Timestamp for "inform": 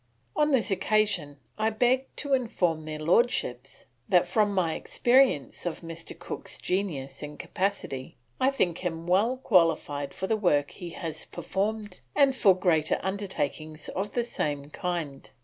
2.33-2.85